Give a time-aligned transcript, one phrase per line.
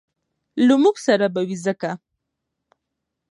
[0.67, 1.89] له موږ سره به وي ځکه